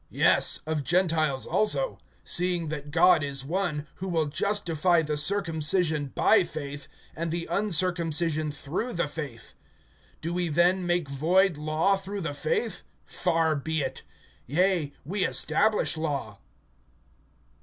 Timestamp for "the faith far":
12.21-13.55